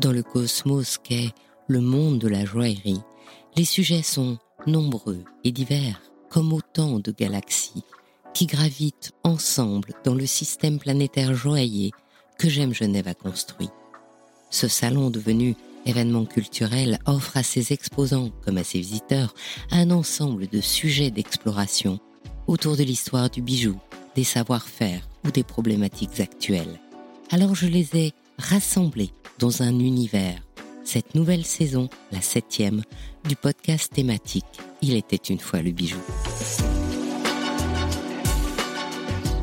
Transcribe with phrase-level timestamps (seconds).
[0.00, 1.30] Dans le cosmos qu'est
[1.68, 3.00] le monde de la joaillerie,
[3.56, 4.36] les sujets sont
[4.66, 7.82] nombreux et divers, comme autant de galaxies
[8.34, 11.92] qui gravitent ensemble dans le système planétaire joaillier
[12.38, 13.70] que J'aime Genève a construit.
[14.50, 15.56] Ce salon devenu
[15.86, 19.34] événement culturel offre à ses exposants comme à ses visiteurs
[19.70, 22.00] un ensemble de sujets d'exploration
[22.46, 23.80] autour de l'histoire du bijou,
[24.14, 26.80] des savoir-faire ou des problématiques actuelles.
[27.30, 30.40] Alors je les ai rassemblés dans un univers.
[30.84, 32.82] Cette nouvelle saison, la septième,
[33.28, 34.44] du podcast thématique
[34.82, 35.98] Il était une fois le bijou.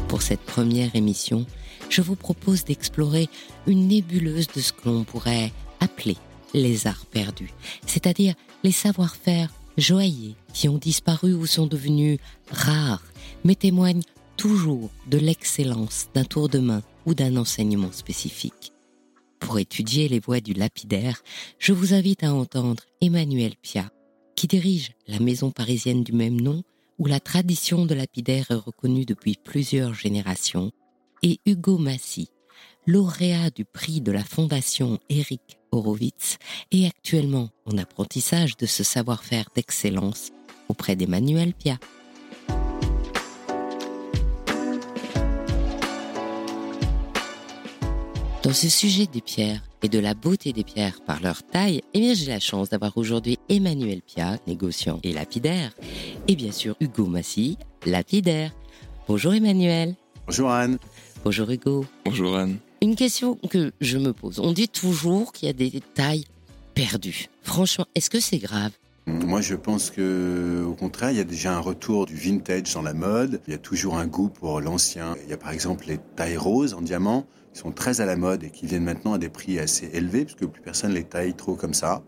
[0.08, 1.46] Pour cette première émission,
[1.90, 3.30] je vous propose d'explorer
[3.68, 6.18] une nébuleuse de ce que l'on pourrait appeler
[6.54, 7.54] les arts perdus,
[7.86, 12.20] c'est-à-dire les savoir-faire joailliers qui ont disparu ou sont devenus
[12.52, 13.04] rares,
[13.44, 14.04] mais témoignent
[14.38, 18.73] toujours de l'excellence d'un tour de main ou d'un enseignement spécifique.
[19.44, 21.22] Pour étudier les voies du lapidaire,
[21.60, 23.92] je vous invite à entendre Emmanuel Pia,
[24.38, 26.64] qui dirige la maison parisienne du même nom,
[26.98, 30.72] où la tradition de lapidaire est reconnue depuis plusieurs générations,
[31.24, 32.30] et Hugo Massy,
[32.88, 36.38] lauréat du prix de la Fondation Eric Horowitz,
[36.72, 40.32] est actuellement en apprentissage de ce savoir-faire d'excellence
[40.70, 41.78] auprès d'Emmanuel Pia.
[48.44, 52.00] Dans ce sujet des pierres et de la beauté des pierres par leur taille, eh
[52.02, 55.72] bien j'ai la chance d'avoir aujourd'hui Emmanuel Pia, négociant et lapidaire,
[56.28, 58.52] et bien sûr Hugo Massy, lapidaire.
[59.08, 59.96] Bonjour Emmanuel.
[60.28, 60.78] Bonjour Anne.
[61.24, 61.86] Bonjour Hugo.
[62.04, 62.58] Bonjour Anne.
[62.82, 64.42] Une question que je me pose.
[64.42, 66.26] On dit toujours qu'il y a des tailles
[66.74, 67.28] perdues.
[67.44, 68.72] Franchement, est-ce que c'est grave?
[69.06, 72.82] Moi, je pense que, au contraire, il y a déjà un retour du vintage dans
[72.82, 73.42] la mode.
[73.48, 75.16] Il y a toujours un goût pour l'ancien.
[75.24, 78.16] Il y a par exemple les tailles roses en diamant qui sont très à la
[78.16, 81.36] mode et qui viennent maintenant à des prix assez élevés puisque plus personne les taille
[81.36, 82.04] trop comme ça.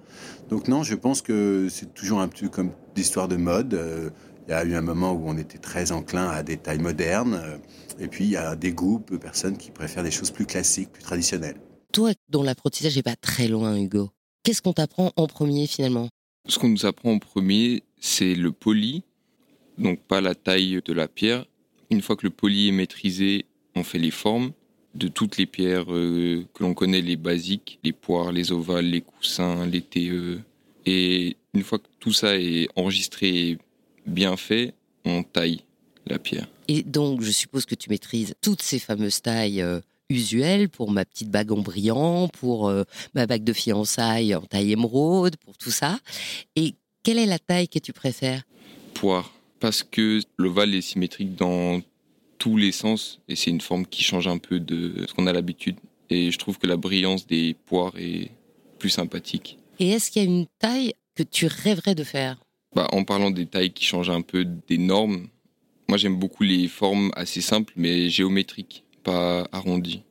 [0.50, 3.74] Donc non, je pense que c'est toujours un peu comme d'histoire de mode.
[3.76, 4.10] Euh,
[4.48, 7.42] il y a eu un moment où on était très enclin à des tailles modernes.
[7.44, 7.58] Euh,
[8.00, 10.92] et puis, il y a des goûts de personnes qui préfèrent des choses plus classiques,
[10.92, 11.58] plus traditionnelles.
[11.94, 14.12] Toi, dont l'apprentissage n'est pas très loin, Hugo,
[14.44, 16.10] qu'est-ce qu'on t'apprend en premier finalement?
[16.48, 19.04] Ce qu'on nous apprend en premier, c'est le poli,
[19.78, 21.46] donc pas la taille de la pierre.
[21.90, 24.52] Une fois que le poli est maîtrisé, on fait les formes
[24.96, 29.02] de toutes les pierres euh, que l'on connaît, les basiques, les poires, les ovales, les
[29.02, 30.40] coussins, les TE.
[30.86, 33.58] Et une fois que tout ça est enregistré et
[34.06, 34.74] bien fait,
[35.04, 35.62] on taille
[36.08, 36.48] la pierre.
[36.68, 41.06] Et donc, je suppose que tu maîtrises toutes ces fameuses tailles euh, usuelles pour ma
[41.06, 42.84] petite bague en brillant, pour euh,
[43.14, 46.00] ma bague de fiançailles en taille émeraude, pour tout ça.
[46.56, 48.44] Et quelle est la taille que tu préfères?
[48.94, 51.82] Poire, parce que l'ovale est symétrique dans
[52.46, 55.34] tous les sens et c'est une forme qui change un peu de ce qu'on a
[55.34, 55.78] l'habitude.
[56.12, 58.30] Et je trouve que la brillance des poires est
[58.78, 59.58] plus sympathique.
[59.80, 62.40] Et est-ce qu'il y a une taille que tu rêverais de faire?
[62.76, 65.28] Bah, En parlant des tailles qui changent un peu des normes,
[65.90, 70.04] moi, j'aime beaucoup les formes assez simples, mais géométriques, pas arrondies.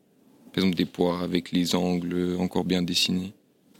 [0.53, 3.33] Par exemple, des poires avec les angles encore bien dessinés.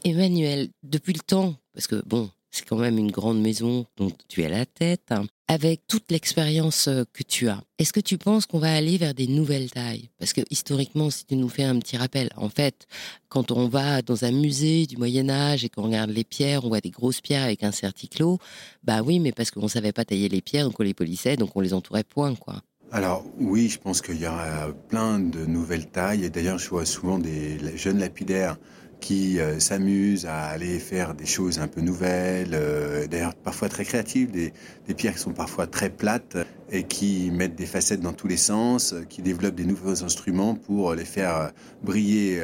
[0.05, 4.41] Emmanuel, depuis le temps, parce que bon, c'est quand même une grande maison dont tu
[4.41, 5.25] es la tête, hein.
[5.49, 9.13] avec toute l'expérience euh, que tu as, est-ce que tu penses qu'on va aller vers
[9.13, 10.09] des nouvelles tailles?
[10.19, 12.87] Parce que historiquement, si tu nous fais un petit rappel, en fait,
[13.27, 16.69] quand on va dans un musée du Moyen Âge et qu'on regarde les pierres, on
[16.69, 18.39] voit des grosses pierres avec un certiclos,
[18.83, 21.35] bah oui, mais parce qu'on ne savait pas tailler les pierres, donc on les polissait,
[21.35, 22.61] donc on les entourait point, quoi.
[22.91, 26.23] Alors oui, je pense qu'il y aura plein de nouvelles tailles.
[26.23, 28.57] Et d'ailleurs, je vois souvent des jeunes lapidaires
[29.05, 33.85] qui euh, s'amusent à aller faire des choses un peu nouvelles, euh, d'ailleurs parfois très
[33.85, 34.51] créatives, des,
[34.97, 36.37] pierres qui sont parfois très plates
[36.71, 40.55] et qui mettent des facettes dans tous les sens, euh, qui développent des nouveaux instruments
[40.55, 41.51] pour les faire
[41.83, 42.43] briller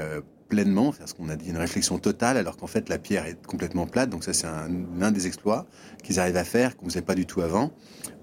[0.49, 3.87] pleinement, parce qu'on a dit une réflexion totale, alors qu'en fait la pierre est complètement
[3.87, 4.11] plate.
[4.11, 4.45] Donc ça c'est
[4.99, 5.65] l'un des exploits
[6.03, 7.71] qu'ils arrivent à faire qu'on ne faisait pas du tout avant.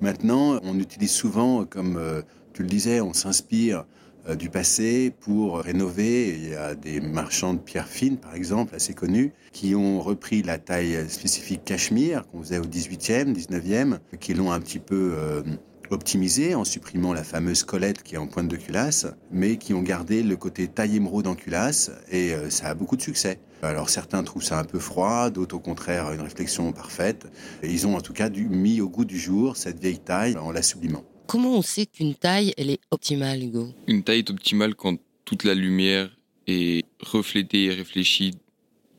[0.00, 2.22] Maintenant, on utilise souvent, comme
[2.52, 3.82] tu le disais, on s'inspire euh,
[4.36, 6.28] du passé pour rénover.
[6.28, 10.42] Il y a des marchands de pierres fines, par exemple, assez connus, qui ont repris
[10.42, 15.42] la taille spécifique cachemire qu'on faisait au 18e, 19e, qui l'ont un petit peu euh,
[15.90, 19.82] optimisé en supprimant la fameuse colette qui est en pointe de culasse, mais qui ont
[19.82, 23.38] gardé le côté taille émeraude en culasse et euh, ça a beaucoup de succès.
[23.62, 27.26] Alors certains trouvent ça un peu froid, d'autres au contraire une réflexion parfaite.
[27.62, 30.62] ils ont en tout cas mis au goût du jour cette vieille taille en la
[30.62, 31.04] sublimant.
[31.28, 33.68] Comment on sait qu'une taille, elle est optimale, Hugo?
[33.86, 34.96] Une taille est optimale quand
[35.26, 36.08] toute la lumière
[36.46, 38.32] est reflétée et réfléchie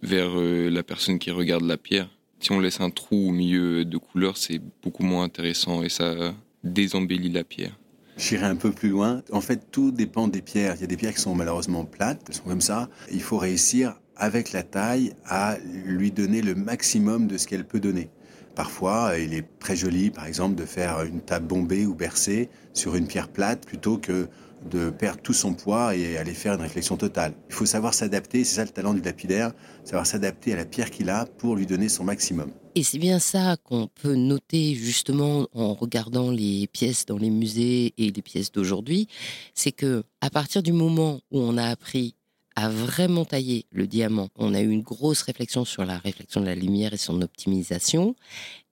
[0.04, 2.08] vers euh, la personne qui regarde la pierre.
[2.40, 6.36] Si on laisse un trou au milieu de couleurs, c'est beaucoup moins intéressant et ça
[6.64, 7.76] désembellit la pierre.
[8.16, 9.24] J'irai un peu plus loin.
[9.32, 10.76] En fait, tout dépend des pierres.
[10.76, 12.90] Il y a des pierres qui sont malheureusement plates, elles sont comme ça.
[13.12, 17.80] Il faut réussir avec la taille, à lui donner le maximum de ce qu'elle peut
[17.80, 18.10] donner.
[18.60, 22.96] Parfois, il est très joli, par exemple, de faire une table bombée ou bercée sur
[22.96, 24.28] une pierre plate plutôt que
[24.70, 27.36] de perdre tout son poids et aller faire une réflexion totale.
[27.48, 29.54] Il faut savoir s'adapter, c'est ça le talent du lapidaire,
[29.86, 32.52] savoir s'adapter à la pierre qu'il a pour lui donner son maximum.
[32.76, 37.94] Et c'est bien ça qu'on peut noter justement en regardant les pièces dans les musées
[37.98, 39.08] et les pièces d'aujourd'hui,
[39.54, 42.14] c'est que à partir du moment où on a appris
[42.60, 46.46] à vraiment tailler le diamant, on a eu une grosse réflexion sur la réflexion de
[46.46, 48.16] la lumière et son optimisation.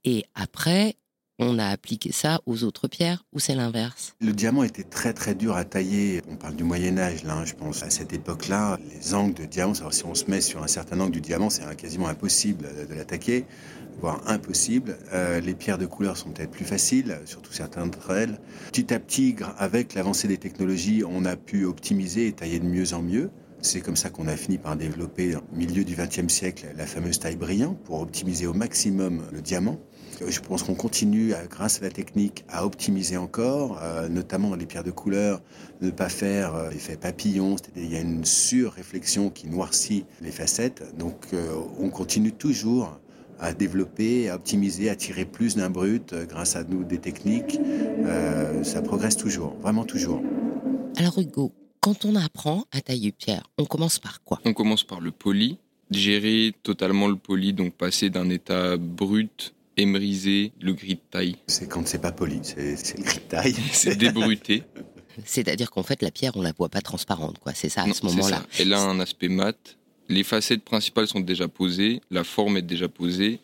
[0.03, 0.95] Et après,
[1.39, 4.15] on a appliqué ça aux autres pierres ou c'est l'inverse?
[4.19, 6.21] Le diamant était très très dur à tailler.
[6.29, 7.81] On parle du Moyen Âge là, hein, je pense.
[7.83, 11.11] À cette époque-là, les angles de diamant, si on se met sur un certain angle
[11.11, 13.45] du diamant, c'est quasiment impossible de l'attaquer,
[14.01, 14.97] voire impossible.
[15.13, 18.37] Euh, les pierres de couleur sont peut-être plus faciles, surtout certaines d'entre elles.
[18.71, 22.93] Petit à petit, avec l'avancée des technologies, on a pu optimiser et tailler de mieux
[22.93, 23.29] en mieux.
[23.61, 27.19] C'est comme ça qu'on a fini par développer, au milieu du XXe siècle, la fameuse
[27.19, 29.79] taille brillant pour optimiser au maximum le diamant.
[30.25, 34.83] Je pense qu'on continue, grâce à la technique, à optimiser encore, euh, notamment les pierres
[34.83, 35.41] de couleur,
[35.81, 40.83] ne pas faire euh, l'effet papillon, il y a une surréflexion qui noircit les facettes.
[40.97, 42.99] Donc euh, on continue toujours
[43.39, 47.59] à développer, à optimiser, à tirer plus d'un brut grâce à nous des techniques.
[48.63, 50.23] ça progresse toujours, vraiment toujours.
[50.97, 54.39] Alors Hugo, quand on apprend à tailler pierre, on commence par quoi?
[54.45, 55.57] On commence par le poli,
[55.91, 61.35] gérer totalement le poli, donc passer d'un état brut, émeriser, le gris de taille.
[61.47, 63.55] C'est quand c'est pas poli, c'est le gris de taille.
[63.71, 64.63] c'est débruté.
[65.25, 67.53] C'est-à-dire qu'en fait, la pierre, on la voit pas transparente, quoi.
[67.53, 68.45] C'est ça à ce moment-là.
[68.59, 69.77] Elle a un aspect mat.
[70.09, 73.41] Les facettes principales sont déjà posées, la forme est déjà posée,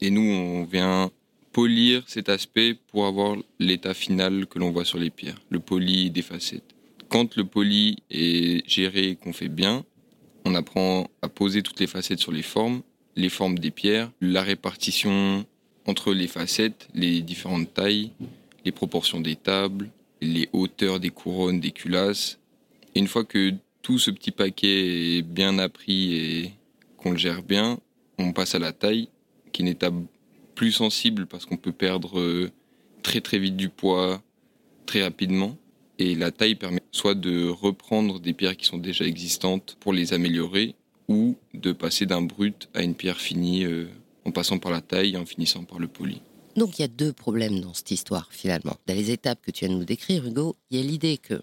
[0.00, 1.10] et nous, on vient
[1.52, 6.10] polir cet aspect pour avoir l'état final que l'on voit sur les pierres, le poli
[6.10, 6.74] des facettes
[7.10, 9.84] quand le poli est géré et qu'on fait bien,
[10.44, 12.82] on apprend à poser toutes les facettes sur les formes,
[13.16, 15.44] les formes des pierres, la répartition
[15.86, 18.12] entre les facettes, les différentes tailles,
[18.64, 19.90] les proportions des tables,
[20.22, 22.38] les hauteurs des couronnes, des culasses.
[22.94, 26.52] Et une fois que tout ce petit paquet est bien appris et
[26.96, 27.80] qu'on le gère bien,
[28.18, 29.08] on passe à la taille,
[29.52, 30.06] qui est une
[30.54, 32.50] plus sensible parce qu'on peut perdre euh,
[33.02, 34.22] très très vite du poids
[34.86, 35.56] très rapidement.
[36.00, 40.14] Et la taille permet soit de reprendre des pierres qui sont déjà existantes pour les
[40.14, 40.74] améliorer,
[41.08, 43.86] ou de passer d'un brut à une pierre finie euh,
[44.24, 46.22] en passant par la taille et en finissant par le poli.
[46.56, 48.78] Donc il y a deux problèmes dans cette histoire finalement.
[48.86, 51.42] Dans les étapes que tu viens de nous décrire, Hugo, il y a l'idée que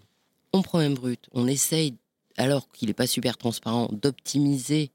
[0.53, 1.93] on prend un brut, on essaye,
[2.35, 4.89] alors qu'il n'est pas super transparent, d'optimiser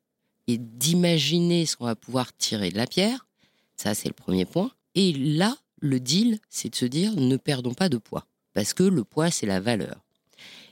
[0.49, 3.29] et d'imaginer ce qu'on va pouvoir tirer de la pierre.
[3.77, 4.73] Ça, c'est le premier point.
[4.97, 8.83] Et là, le deal, c'est de se dire ne perdons pas de poids parce que
[8.83, 9.97] le poids, c'est la valeur.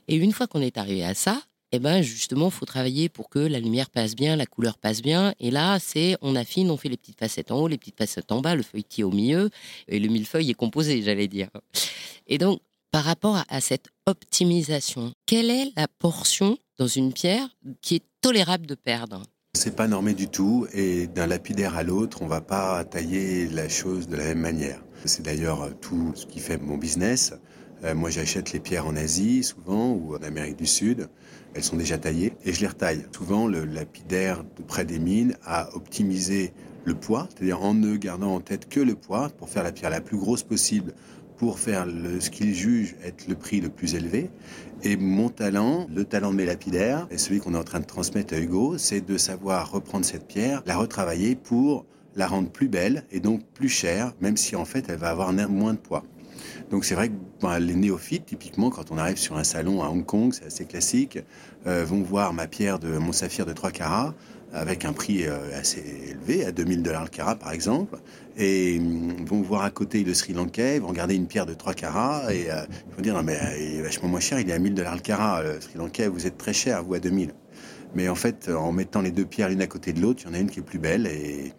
[0.07, 1.41] Et une fois qu'on est arrivé à ça,
[1.71, 5.33] eh ben justement, faut travailler pour que la lumière passe bien, la couleur passe bien.
[5.39, 8.31] Et là, c'est on affine, on fait les petites facettes en haut, les petites facettes
[8.31, 9.49] en bas, le feuilletier au milieu,
[9.87, 11.49] et le millefeuille est composé, j'allais dire.
[12.27, 12.59] Et donc,
[12.91, 17.47] par rapport à cette optimisation, quelle est la portion dans une pierre
[17.81, 19.23] qui est tolérable de perdre?
[19.53, 23.69] C'est pas normé du tout et d'un lapidaire à l'autre, on va pas tailler la
[23.69, 24.81] chose de la même manière.
[25.05, 27.33] C'est d'ailleurs tout ce qui fait mon business.
[27.83, 31.09] Euh, moi, j'achète les pierres en Asie, souvent, ou en Amérique du Sud.
[31.53, 33.05] Elles sont déjà taillées et je les retaille.
[33.15, 36.53] Souvent, le lapidaire de près des mines a optimisé
[36.85, 39.89] le poids, c'est-à-dire en ne gardant en tête que le poids pour faire la pierre
[39.89, 40.93] la plus grosse possible,
[41.37, 41.87] pour faire
[42.19, 44.29] ce qu'il juge être le prix le plus élevé.
[44.83, 47.85] Et mon talent, le talent de mes lapidaires, et celui qu'on est en train de
[47.85, 51.85] transmettre à Hugo, c'est de savoir reprendre cette pierre, la retravailler pour
[52.15, 55.31] la rendre plus belle et donc plus chère, même si en fait elle va avoir
[55.33, 56.03] moins de poids.
[56.71, 59.89] Donc c'est vrai que ben, les néophytes, typiquement, quand on arrive sur un salon à
[59.89, 61.19] Hong Kong, c'est assez classique,
[61.67, 64.13] euh, vont voir ma pierre de mon saphir de 3 carats
[64.53, 67.97] avec un prix euh, assez élevé, à 2000 dollars le carat par exemple,
[68.37, 71.73] et hum, vont voir à côté le Sri Lankais, vont regarder une pierre de 3
[71.73, 74.53] carats et euh, ils vont dire non mais il est vachement moins cher, il est
[74.53, 77.33] à 1000 dollars le carat, Sri Lankais, vous êtes très cher, vous à 2000.
[77.95, 80.31] Mais en fait, en mettant les deux pierres l'une à côté de l'autre, il y
[80.31, 81.53] en a une qui est plus belle et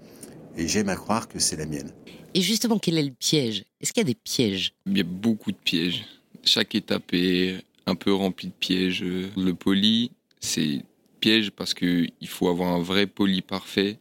[0.57, 1.93] et j'aime à croire que c'est la mienne.
[2.35, 3.65] Et justement, quel est le piège?
[3.81, 4.75] Est-ce qu'il y a des pièges?
[4.87, 6.05] Il y a beaucoup de pièges.
[6.45, 9.03] Chaque étape est un peu remplie de pièges.
[9.03, 10.83] Le poli, c'est
[11.21, 13.99] piège parce qu'il faut avoir un vrai poli parfait.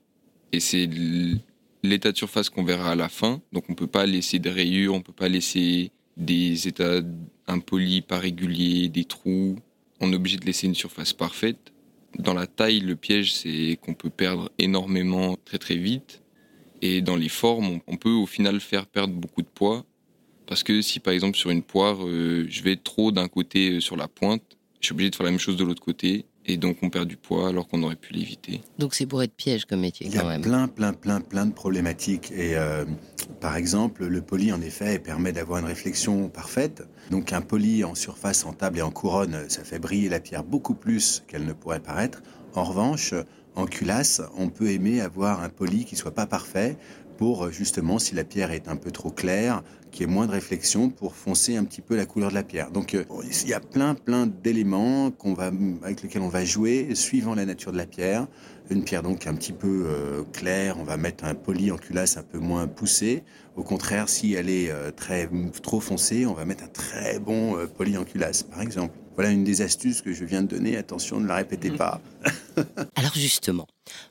[0.51, 0.89] Et c'est
[1.83, 3.41] l'état de surface qu'on verra à la fin.
[3.51, 7.01] Donc on ne peut pas laisser de rayures, on ne peut pas laisser des états
[7.47, 9.57] impolis, pas réguliers, des trous.
[9.99, 11.71] On est obligé de laisser une surface parfaite.
[12.17, 16.20] Dans la taille, le piège, c'est qu'on peut perdre énormément très très vite.
[16.81, 19.85] Et dans les formes, on, peut au final faire perdre beaucoup de poids.
[20.47, 23.79] Parce que si par exemple sur une poire, euh, je vais trop d'un côté euh,
[23.79, 24.43] sur la pointe,
[24.81, 26.25] je suis obligé de faire la même chose de l'autre côté.
[26.45, 28.61] et donc on perd du poids alors qu'on aurait pu l'éviter.
[28.79, 30.07] Donc c'est pour être piège comme métier.
[30.07, 32.31] Il y a plein, plein, plein, plein de problématiques.
[32.31, 32.83] Et euh,
[33.39, 36.83] par exemple, le poli, en effet, permet d'avoir une réflexion parfaite.
[37.11, 40.43] Donc un poli en surface, en table et en couronne, ça fait briller la pierre
[40.43, 42.23] beaucoup plus qu'elle ne pourrait paraître.
[42.53, 43.13] En revanche,
[43.55, 46.77] en culasse, on peut aimer avoir un poli qui soit pas parfait
[47.17, 50.31] pour justement, si la pierre est un peu trop claire, qu'il y ait moins de
[50.31, 52.71] réflexion pour foncer un petit peu la couleur de la pierre.
[52.71, 53.03] Donc euh,
[53.43, 55.51] il y a plein plein d'éléments qu'on va,
[55.83, 58.27] avec lesquels on va jouer suivant la nature de la pierre.
[58.71, 62.17] Une pierre donc un petit peu euh, claire, on va mettre un poli en culasse
[62.17, 63.23] un peu moins poussé.
[63.55, 65.29] Au contraire, si elle est euh, très
[65.61, 68.95] trop foncée, on va mettre un très bon poli en culasse, par exemple.
[69.15, 70.77] Voilà une des astuces que je viens de donner.
[70.77, 72.01] Attention, ne la répétez pas.
[72.95, 73.67] Alors justement,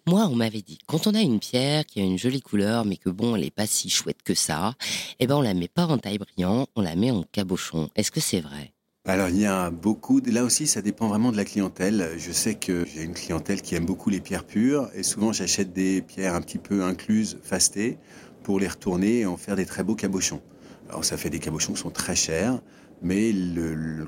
[0.06, 2.96] moi, on m'avait dit, quand on a une pierre qui a une jolie couleur, mais
[2.96, 4.74] que bon, elle n'est pas si chouette que ça,
[5.18, 7.88] eh ben, on la met pas en taille brillant, on la met en cabochon.
[7.96, 8.74] Est-ce que c'est vrai?
[9.06, 12.10] Alors il y a beaucoup, là aussi ça dépend vraiment de la clientèle.
[12.18, 15.72] Je sais que j'ai une clientèle qui aime beaucoup les pierres pures et souvent j'achète
[15.72, 17.98] des pierres un petit peu incluses, fastées,
[18.42, 20.42] pour les retourner et en faire des très beaux cabochons.
[20.88, 22.60] Alors ça fait des cabochons qui sont très chers,
[23.02, 23.32] mais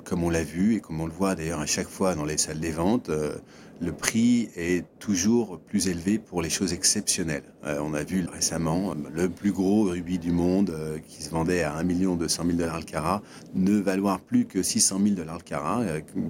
[0.05, 2.39] comme on l'a vu et comme on le voit d'ailleurs à chaque fois dans les
[2.39, 3.37] salles des ventes, euh,
[3.81, 7.43] le prix est toujours plus élevé pour les choses exceptionnelles.
[7.65, 11.63] Euh, on a vu récemment le plus gros rubis du monde euh, qui se vendait
[11.63, 13.23] à 1 200 000 dollars le carat
[13.55, 15.83] ne valoir plus que 600 000 dollars le carat.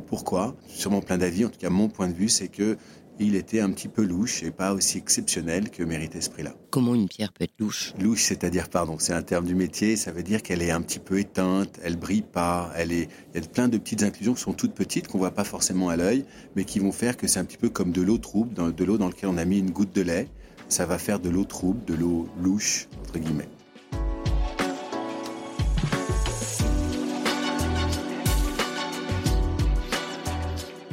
[0.06, 0.54] pourquoi?
[0.66, 1.44] Sûrement plein d'avis.
[1.44, 2.76] En tout cas, mon point de vue, c'est que
[3.18, 6.54] il était un petit peu louche et pas aussi exceptionnel que méritait ce prix-là.
[6.70, 7.94] Comment une pierre peut être louche?
[7.98, 10.98] Louche, c'est-à-dire, pardon, c'est un terme du métier, ça veut dire qu'elle est un petit
[10.98, 14.42] peu éteinte, elle brille pas, elle est, il y a plein de petites inclusions qui
[14.42, 16.24] sont toutes petites, qu'on voit pas forcément à l'œil,
[16.56, 18.98] mais qui vont faire que c'est un petit peu comme de l'eau trouble, de l'eau
[18.98, 20.28] dans laquelle on a mis une goutte de lait.
[20.68, 23.48] Ça va faire de l'eau trouble, de l'eau louche, entre guillemets.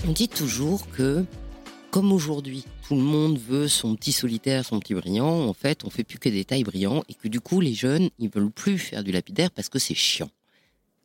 [0.08, 1.24] On dit toujours que
[1.92, 5.90] comme aujourd'hui, tout le monde veut son petit solitaire, son petit brillant, en fait, on
[5.90, 8.78] fait plus que des tailles brillants et que du coup, les jeunes, ils veulent plus
[8.78, 10.30] faire du lapidaire parce que c'est chiant.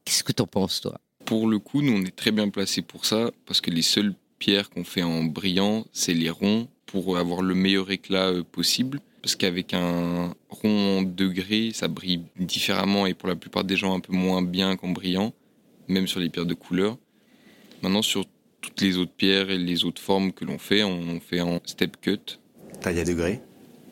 [0.04, 1.00] Qu'est-ce que t'en penses, toi?
[1.24, 4.14] Pour le coup, nous, on est très bien placés pour ça parce que les seules
[4.38, 9.00] pierres qu'on fait en brillant, c'est les ronds pour avoir le meilleur éclat euh, possible.
[9.22, 14.00] Parce qu'avec un rond degré, ça brille différemment et pour la plupart des gens un
[14.00, 15.32] peu moins bien qu'en brillant,
[15.88, 16.98] même sur les pierres de couleur.
[17.80, 18.26] Maintenant, sur
[18.64, 21.98] toutes les autres pierres et les autres formes que l'on fait, on fait en step
[22.00, 22.38] cut.
[22.80, 23.40] Taille à degré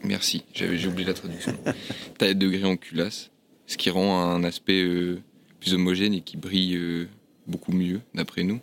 [0.02, 1.54] Merci, j'ai oublié la traduction.
[2.18, 3.30] taille à degré en culasse,
[3.66, 5.20] ce qui rend un aspect euh,
[5.60, 7.08] plus homogène et qui brille euh,
[7.46, 8.60] beaucoup mieux, d'après nous.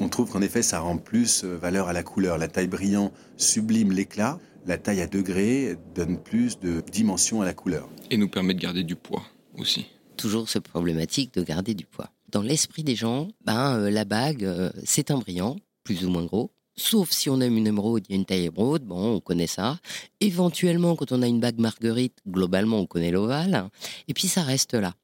[0.00, 2.38] On trouve qu'en effet, ça rend plus euh, valeur à la couleur.
[2.38, 7.54] La taille brillant sublime l'éclat, la taille à degré donne plus de dimension à la
[7.54, 7.88] couleur.
[8.10, 9.24] Et nous permet de garder du poids
[9.58, 9.86] aussi.
[10.16, 14.44] Toujours cette problématique de garder du poids dans l'esprit des gens, ben, euh, la bague,
[14.44, 16.50] euh, c'est un brillant, plus ou moins gros.
[16.76, 19.46] Sauf si on aime une émeraude, il y a une taille émeraude, bon, on connaît
[19.46, 19.78] ça.
[20.20, 23.68] Éventuellement, quand on a une bague marguerite, globalement, on connaît l'ovale.
[24.08, 24.94] Et puis, ça reste là.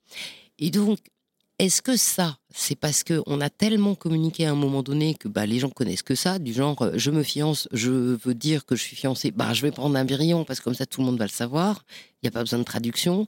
[0.59, 0.99] Et donc,
[1.59, 5.47] est-ce que ça, c'est parce qu'on a tellement communiqué à un moment donné que bah,
[5.47, 8.77] les gens connaissent que ça, du genre euh, je me fiance, je veux dire que
[8.77, 11.07] je suis fiancé, bah, je vais prendre un brillant parce que comme ça tout le
[11.07, 11.87] monde va le savoir,
[12.23, 13.27] il n'y a pas besoin de traduction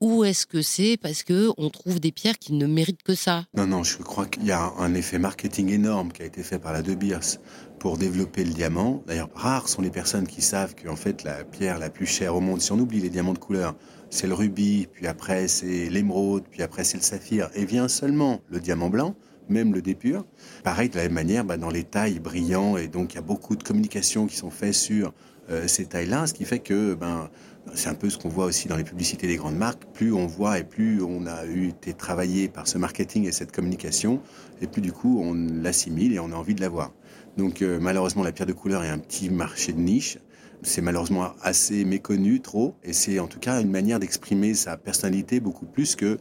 [0.00, 3.44] ou est-ce que c'est parce que on trouve des pierres qui ne méritent que ça?
[3.56, 6.58] Non, non, je crois qu'il y a un effet marketing énorme qui a été fait
[6.58, 7.38] par la De Beers
[7.78, 9.02] pour développer le diamant.
[9.06, 12.40] D'ailleurs, rares sont les personnes qui savent qu'en fait la pierre la plus chère au
[12.40, 13.74] monde, si on oublie les diamants de couleur,
[14.10, 18.40] c'est le rubis, puis après c'est l'émeraude, puis après c'est le saphir, et vient seulement
[18.48, 19.14] le diamant blanc
[19.48, 20.24] même le dépur.
[20.64, 23.22] Pareil, de la même manière, bah, dans les tailles brillants, et donc il y a
[23.22, 25.12] beaucoup de communications qui sont faites sur
[25.50, 27.30] euh, ces tailles-là, ce qui fait que ben,
[27.74, 29.84] c'est un peu ce qu'on voit aussi dans les publicités des grandes marques.
[29.92, 34.20] Plus on voit et plus on a été travaillé par ce marketing et cette communication,
[34.60, 36.92] et plus du coup on l'assimile et on a envie de l'avoir.
[37.36, 40.18] Donc euh, malheureusement, la pierre de couleur est un petit marché de niche.
[40.62, 45.38] C'est malheureusement assez méconnu, trop, et c'est en tout cas une manière d'exprimer sa personnalité
[45.38, 46.18] beaucoup plus que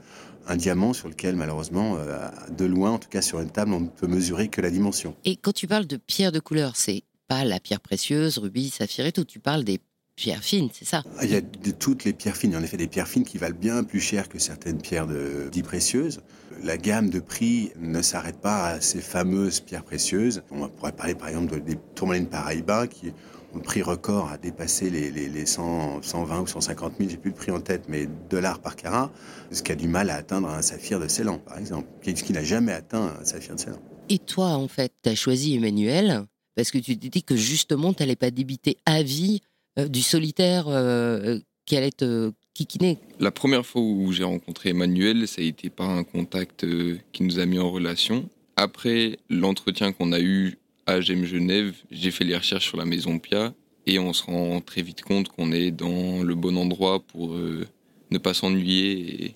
[0.48, 3.80] un diamant sur lequel, malheureusement, euh, de loin, en tout cas sur une table, on
[3.80, 5.16] ne peut mesurer que la dimension.
[5.26, 9.06] Et quand tu parles de pierre de couleur, c'est pas la pierre précieuse, rubis, saphir
[9.06, 9.24] et tout.
[9.24, 9.80] Tu parles des
[10.16, 12.56] pierres fines, c'est ça Il y a de toutes les pierres fines.
[12.56, 15.66] En effet, des pierres fines qui valent bien plus cher que certaines pierres de, dites
[15.66, 16.22] précieuses.
[16.64, 20.44] La gamme de prix ne s'arrête pas à ces fameuses pierres précieuses.
[20.52, 23.10] On pourrait parler par exemple des tourmalines Paraíba qui
[23.54, 27.32] ont le prix record à dépasser les, les, 100, 120 ou 150 000, j'ai plus
[27.32, 29.12] le prix en tête, mais dollars par carat,
[29.52, 32.34] ce qui a du mal à atteindre un saphir de Ceylan, par exemple, ce qui
[32.34, 33.80] n'a jamais atteint un saphir de Ceylan.
[34.10, 37.94] Et toi, en fait, tu as choisi Emmanuel parce que tu t'es dit que justement,
[37.94, 39.42] tu n'allais pas débiter à vie
[39.78, 42.98] du solitaire euh, qui allait te kikiner.
[43.20, 47.24] La première fois où j'ai rencontré Emmanuel, ça a été par un contact euh, qui
[47.24, 48.30] nous a mis en relation.
[48.56, 53.20] Après l'entretien qu'on a eu à Gem Genève, j'ai fait les recherches sur la maison
[53.20, 53.54] Pia
[53.86, 57.68] et on se rend très vite compte qu'on est dans le bon endroit pour euh,
[58.12, 59.34] ne pas s'ennuyer et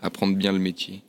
[0.00, 1.02] apprendre bien le métier.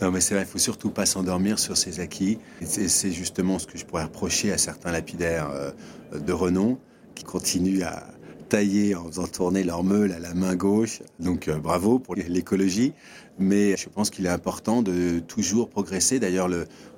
[0.00, 2.38] Non, mais c'est vrai, il faut surtout pas s'endormir sur ses acquis.
[2.62, 5.72] C'est justement ce que je pourrais reprocher à certains lapidaires euh,
[6.16, 6.78] de renom
[7.16, 8.06] qui continuent à
[8.50, 11.00] tailler en faisant tourner leur meule à la main gauche.
[11.20, 12.92] Donc euh, bravo pour l'écologie.
[13.38, 16.18] Mais je pense qu'il est important de toujours progresser.
[16.18, 16.50] D'ailleurs,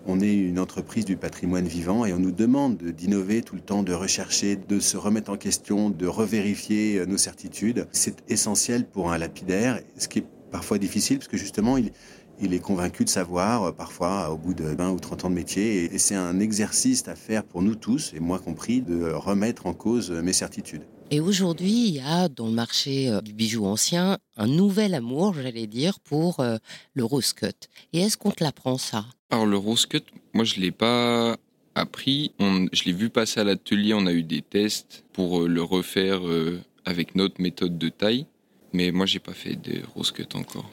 [0.07, 3.85] on est une entreprise du patrimoine vivant et on nous demande d'innover tout le temps,
[3.85, 7.87] de rechercher, de se remettre en question, de revérifier euh, nos certitudes.
[7.93, 11.93] C'est essentiel pour un lapidaire, ce qui est parfois difficile parce que justement, il,
[12.43, 15.35] il est convaincu de savoir, euh, parfois au bout de 20 ou 30 ans de
[15.35, 15.85] métier.
[15.95, 19.75] Et c'est un exercice à faire pour nous tous, et moi compris, de remettre en
[19.75, 20.83] cause mes certitudes.
[21.11, 25.35] Et aujourd'hui, il y a dans le marché euh, du bijou ancien un nouvel amour,
[25.35, 26.57] j'allais dire, pour euh,
[26.95, 27.47] le rose cut.
[27.93, 29.05] Et est-ce qu'on te l'apprend ça?
[29.31, 30.03] Alors le rose cut,
[30.35, 31.37] moi je ne l'ai pas
[31.75, 32.33] appris.
[32.39, 36.21] je l'ai vu passer à l'atelier, on a eu des tests pour le refaire
[36.85, 38.27] avec notre méthode de taille.
[38.75, 40.71] Mais moi, j'ai pas fait de rose cut encore.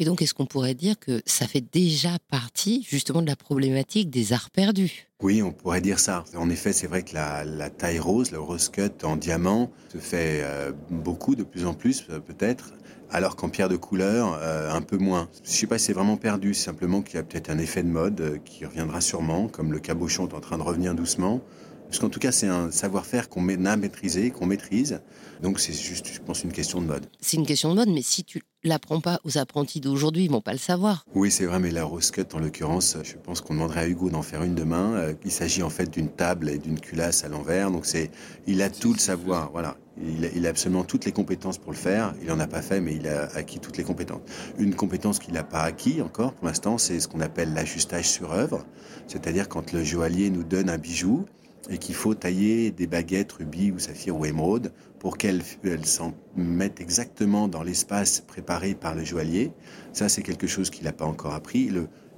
[0.00, 4.08] Et donc, est-ce qu'on pourrait dire que ça fait déjà partie justement de la problématique
[4.08, 5.10] des arts perdus?
[5.22, 6.24] Oui, on pourrait dire ça.
[6.34, 10.40] En effet, c'est vrai que la, taille rose, le rose cut en diamant, se fait
[10.42, 12.72] euh, beaucoup, de plus en plus euh, peut-être,
[13.10, 15.28] alors qu'en pierre de couleur, euh, un peu moins.
[15.44, 17.82] Je ne sais pas si c'est vraiment perdu, simplement qu'il y a peut-être un effet
[17.82, 21.42] de mode qui reviendra sûrement, comme le cabochon est en train de revenir doucement.
[21.90, 25.00] Parce qu'en tout cas, c'est un savoir-faire qu'on a maîtrisé, qu'on maîtrise.
[25.42, 27.06] Donc c'est juste, je pense, une question de mode.
[27.20, 30.40] C'est une question de mode, mais si tu l'apprends pas aux apprentis d'aujourd'hui, ils vont
[30.40, 31.04] pas le savoir.
[31.16, 34.08] Oui, c'est vrai, mais la rose cut, en l'occurrence, je pense qu'on demanderait à Hugo
[34.08, 34.94] d'en faire une demain.
[34.94, 37.72] Euh, il s'agit en fait d'une table et d'une culasse à l'envers.
[37.72, 38.12] Donc c'est,
[38.46, 39.50] il a tout le savoir.
[39.50, 39.76] Voilà.
[40.00, 42.14] Il a, absolument toutes les compétences pour le faire.
[42.22, 44.22] Il n'en a pas fait, mais il a acquis toutes les compétences.
[44.58, 48.32] Une compétence qu'il n'a pas acquis encore pour l'instant, c'est ce qu'on appelle l'ajustage sur
[48.32, 48.64] œuvre.
[49.08, 51.26] C'est-à-dire quand le joaillier nous donne un bijou,
[51.68, 55.42] et qu'il faut tailler des baguettes rubis ou saphir ou émeraude pour qu'elles
[55.84, 59.52] s'en mettent exactement dans l'espace préparé par le joaillier.
[59.92, 61.70] Ça, c'est quelque chose qu'il n'a pas encore appris.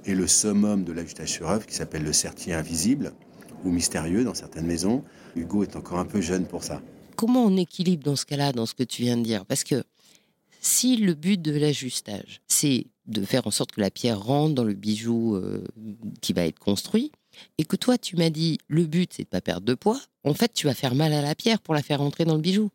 [0.05, 3.13] Et le summum de l'ajustage sur œuvre, qui s'appelle le sertier invisible
[3.63, 5.03] ou mystérieux dans certaines maisons.
[5.35, 6.81] Hugo est encore un peu jeune pour ça.
[7.15, 9.45] Comment on équilibre dans ce cas-là, dans ce que tu viens de dire?
[9.45, 9.83] Parce que
[10.59, 14.63] si le but de l'ajustage, c'est de faire en sorte que la pierre rentre dans
[14.63, 15.63] le bijou euh,
[16.21, 17.11] qui va être construit,
[17.57, 20.33] et que toi tu m'as dit le but c'est de pas perdre de poids, en
[20.33, 22.69] fait tu vas faire mal à la pierre pour la faire rentrer dans le bijou.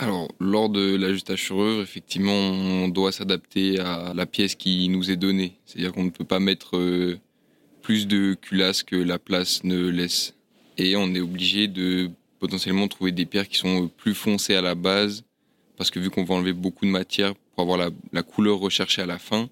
[0.00, 5.16] Alors, lors de l'ajustage sur effectivement, on doit s'adapter à la pièce qui nous est
[5.16, 5.58] donnée.
[5.66, 7.18] C'est-à-dire qu'on ne peut pas mettre euh,
[7.82, 10.34] plus de culasse que la place ne laisse.
[10.76, 14.76] Et on est obligé de potentiellement trouver des pierres qui sont plus foncées à la
[14.76, 15.24] base,
[15.76, 19.06] parce que vu qu'on va enlever beaucoup de matière pour avoir la couleur recherchée à
[19.06, 19.48] la fin,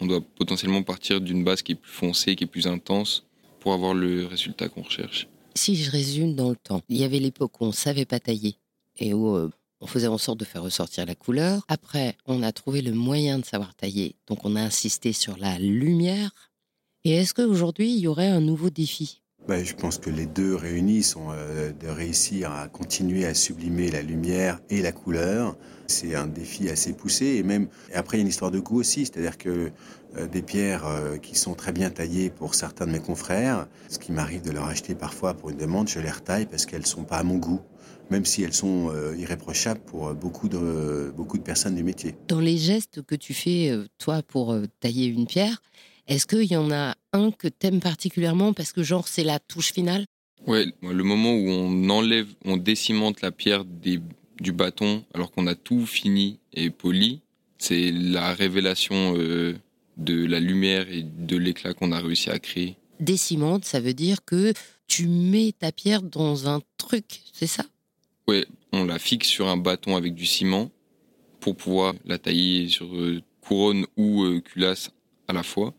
[0.00, 3.24] on doit potentiellement partir d'une base qui est plus foncée, qui est plus intense,
[3.64, 5.26] pour avoir le résultat qu'on recherche.
[5.54, 8.58] Si je résume dans le temps, il y avait l'époque où on savait pas tailler
[8.98, 9.50] et où euh,
[9.80, 11.62] on faisait en sorte de faire ressortir la couleur.
[11.68, 15.58] Après, on a trouvé le moyen de savoir tailler, donc on a insisté sur la
[15.58, 16.30] lumière.
[17.04, 19.22] Et est-ce qu'aujourd'hui, il y aurait un nouveau défi?
[19.46, 23.90] Ben, je pense que les deux réunis sont euh, de réussir à continuer à sublimer
[23.90, 25.56] la lumière et la couleur.
[25.86, 28.80] C'est un défi assez poussé et même après il y a une histoire de goût
[28.80, 29.70] aussi, c'est-à-dire que
[30.16, 33.98] euh, des pierres euh, qui sont très bien taillées pour certains de mes confrères, ce
[33.98, 37.04] qui m'arrive de leur acheter parfois pour une demande, je les retaille parce qu'elles sont
[37.04, 37.60] pas à mon goût
[38.10, 42.14] même si elles sont irréprochables pour beaucoup de, beaucoup de personnes du métier.
[42.28, 45.62] Dans les gestes que tu fais, toi, pour tailler une pierre,
[46.06, 49.72] est-ce qu'il y en a un que t'aimes particulièrement parce que genre c'est la touche
[49.72, 50.04] finale?
[50.46, 55.54] Ouais, le moment où on enlève, on décimente la pierre du bâton alors qu'on a
[55.54, 57.22] tout fini et poli,
[57.58, 59.54] c'est la révélation euh,
[59.96, 62.76] de la lumière et de l'éclat qu'on a réussi à créer.
[63.00, 64.52] Décimente, ça veut dire que
[64.86, 67.64] tu mets ta pierre dans un truc, c'est ça?
[68.28, 70.70] Ouais, on la fixe sur un bâton avec du ciment
[71.40, 74.90] pour pouvoir la tailler sur euh, couronne ou euh, culasse
[75.28, 75.74] à la fois.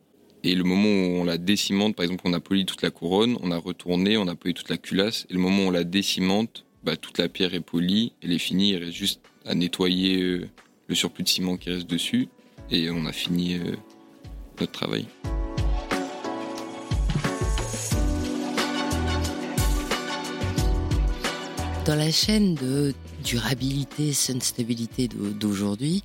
[0.45, 3.35] Et le moment où on la décimente, par exemple, on a poli toute la couronne,
[3.41, 5.25] on a retourné, on a poli toute la culasse.
[5.31, 8.37] Et le moment où on la décimente, bah, toute la pierre est polie, elle est
[8.37, 10.47] finie, il reste juste à nettoyer euh,
[10.87, 12.27] le surplus de ciment qui reste dessus.
[12.69, 13.75] Et on a fini euh,
[14.59, 15.07] notre travail.
[21.85, 26.03] Dans la chaîne de durabilité, sustainabilité d'aujourd'hui,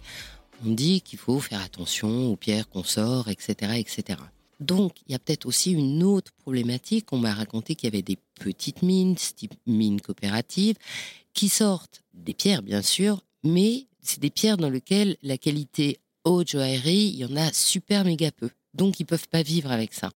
[0.64, 4.18] on dit qu'il faut faire attention aux pierres qu'on sort, etc., etc.
[4.61, 7.12] Donc, il y a peut-être aussi une autre problématique.
[7.12, 10.77] On m'a raconté qu'il y avait des petites mines, type mines coopératives,
[11.33, 16.51] qui sortent des pierres, bien sûr, mais c'est des pierres dans lesquelles la qualité haute
[16.51, 18.51] joaillerie, il y en a super méga peu.
[18.75, 20.11] Donc, ils peuvent pas vivre avec ça.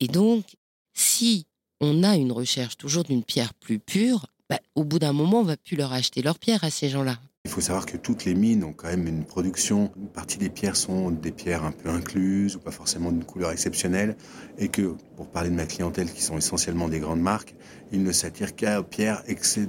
[0.00, 0.56] Et donc,
[0.92, 1.46] si
[1.80, 5.44] on a une recherche toujours d'une pierre plus pure, bah, au bout d'un moment, on
[5.44, 7.18] va plus leur acheter leur pierre à ces gens-là.
[7.46, 9.92] Il faut savoir que toutes les mines ont quand même une production.
[9.96, 13.52] Une partie des pierres sont des pierres un peu incluses ou pas forcément d'une couleur
[13.52, 14.16] exceptionnelle.
[14.58, 17.54] Et que, pour parler de ma clientèle qui sont essentiellement des grandes marques,
[17.92, 19.22] ils ne s'attirent qu'à pierres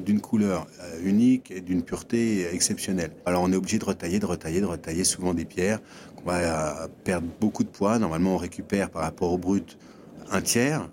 [0.04, 3.12] d'une couleur euh, unique et d'une pureté exceptionnelle.
[3.28, 5.80] Alors on est obligé de retailler, de retailler, de retailler souvent des pierres
[6.16, 8.00] qu'on va euh, perdre beaucoup de poids.
[8.00, 9.78] Normalement, on récupère par rapport au brut
[10.32, 10.90] un tiers,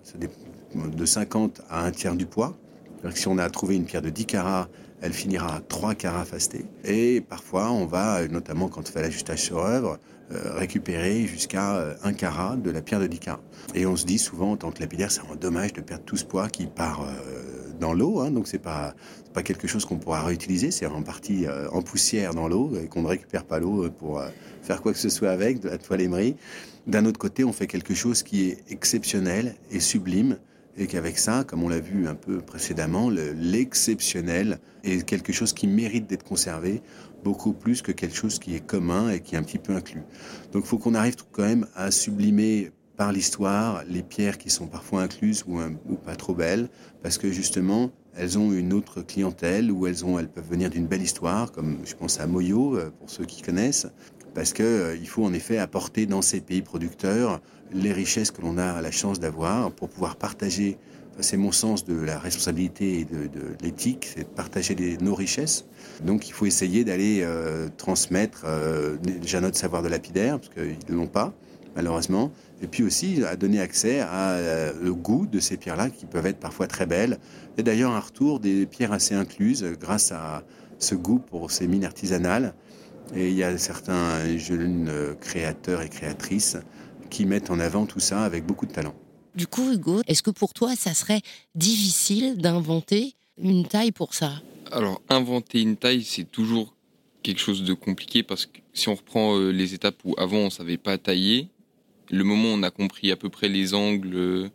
[0.74, 2.58] de 50 à un tiers du poids.
[3.14, 4.68] Si on a trouvé une pierre de 10 carats
[5.00, 6.64] elle finira à 3 carats fastés.
[6.84, 9.98] Et parfois, on va, notamment quand on fait l'ajustage sur œuvre,
[10.32, 13.42] euh, récupérer jusqu'à 1 euh, carat de la pierre de 10 carats.
[13.74, 16.16] Et on se dit souvent, en tant que lapidaire, c'est un dommage de perdre tout
[16.16, 18.20] ce poids qui part euh, dans l'eau.
[18.20, 18.94] Hein, donc, c'est pas,
[19.34, 20.70] pas quelque chose qu'on pourra réutiliser.
[20.70, 24.22] C'est en partie en poussière dans l'eau et qu'on ne récupère pas l'eau pour
[24.62, 26.36] faire quoi que ce soit avec, de la toile émerie.
[26.86, 30.38] D'un autre côté, on fait quelque chose qui est exceptionnel et sublime
[30.76, 35.66] et qu'avec ça, comme on l'a vu un peu précédemment, l'exceptionnel est quelque chose qui
[35.66, 36.82] mérite d'être conservé
[37.22, 40.02] beaucoup plus que quelque chose qui est commun et qui est un petit peu inclus.
[40.52, 44.66] Donc il faut qu'on arrive quand même à sublimer par l'histoire les pierres qui sont
[44.66, 45.58] parfois incluses ou,
[45.96, 46.68] pas trop belles,
[47.02, 51.02] parce que justement, elles ont une autre clientèle, ou elles, elles peuvent venir d'une belle
[51.02, 53.88] histoire, comme je pense à Moyo, euh, pour ceux qui connaissent,
[54.34, 57.40] parce qu'il euh, faut en effet apporter dans ces pays producteurs
[57.72, 60.78] les richesses que l'on a la chance d'avoir pour pouvoir partager.
[61.20, 63.30] C'est mon sens de la responsabilité et de,
[63.62, 65.64] l'éthique, c'est de partager nos richesses.
[66.04, 70.76] Donc il faut essayer d'aller euh, transmettre euh, déjà notre savoir de lapidaire, parce qu'ils
[70.88, 71.32] ne l'ont pas,
[71.76, 76.40] malheureusement, et puis aussi à donner accès à goût de ces pierres-là qui peuvent être
[76.40, 77.18] parfois très belles.
[77.58, 80.42] Et d'ailleurs un retour des pierres assez incluses grâce à
[80.80, 82.54] ce goût pour ces mines artisanales
[83.14, 86.56] et il y a certains jeunes créateurs et créatrices
[87.10, 88.94] qui mettent en avant tout ça avec beaucoup de talent.
[89.34, 91.20] Du coup, Hugo, est-ce que pour toi, ça serait
[91.54, 94.32] difficile d'inventer une taille pour ça?
[94.70, 96.74] Alors, inventer une taille, c'est toujours
[97.22, 100.50] quelque chose de compliqué parce que si on reprend euh, les étapes où avant on
[100.50, 101.48] savait pas tailler,
[102.10, 104.48] le moment où on a compris à peu près les angles euh,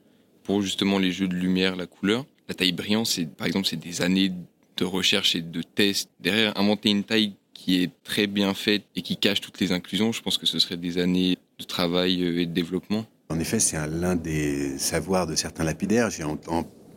[0.43, 3.75] pour justement les jeux de lumière, la couleur, la taille brillante, c'est par exemple c'est
[3.75, 4.31] des années
[4.77, 6.09] de recherche et de tests.
[6.19, 10.13] Derrière, inventer une taille qui est très bien faite et qui cache toutes les inclusions,
[10.13, 13.05] je pense que ce serait des années de travail euh, et de développement.
[13.29, 16.09] En effet, c'est l'un des savoirs de certains lapidaires.
[16.09, 16.37] J'ai en,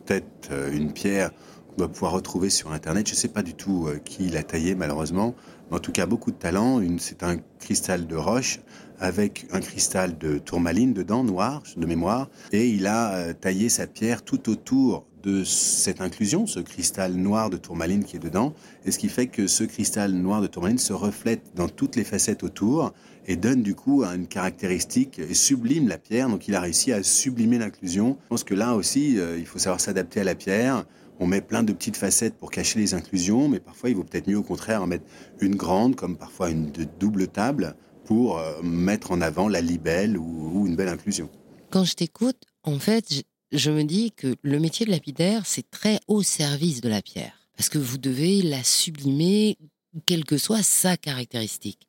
[0.05, 1.31] tête euh, une pierre
[1.67, 3.07] qu'on doit pouvoir retrouver sur Internet.
[3.07, 5.35] Je ne sais pas du tout euh, qui l'a taillée, malheureusement.
[5.69, 6.81] Mais en tout cas, beaucoup de talent.
[6.97, 8.59] C'est un cristal de roche
[8.99, 12.29] avec un cristal de tourmaline dedans, noir, de mémoire.
[12.53, 17.57] Et il a taillé sa pierre tout autour de cette inclusion, ce cristal noir de
[17.57, 18.53] tourmaline qui est dedans,
[18.85, 22.03] et ce qui fait que ce cristal noir de tourmaline se reflète dans toutes les
[22.03, 22.93] facettes autour
[23.25, 26.29] et donne du coup une caractéristique et sublime la pierre.
[26.29, 28.17] Donc il a réussi à sublimer l'inclusion.
[28.23, 30.85] Je pense que là aussi, euh, il faut savoir s'adapter à la pierre.
[31.19, 34.27] On met plein de petites facettes pour cacher les inclusions, mais parfois il vaut peut-être
[34.27, 35.05] mieux au contraire en mettre
[35.39, 40.51] une grande, comme parfois une double table, pour euh, mettre en avant la libelle ou,
[40.53, 41.29] ou une belle inclusion.
[41.69, 43.23] Quand je t'écoute, en fait,
[43.53, 47.39] je me dis que le métier de lapidaire, c'est très au service de la pierre.
[47.55, 49.57] Parce que vous devez la sublimer,
[50.05, 51.87] quelle que soit sa caractéristique.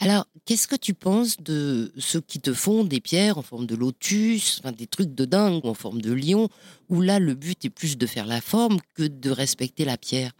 [0.00, 3.76] Alors, qu'est-ce que tu penses de ceux qui te font des pierres en forme de
[3.76, 6.48] lotus, enfin, des trucs de dingue en forme de lion,
[6.88, 10.32] où là, le but est plus de faire la forme que de respecter la pierre?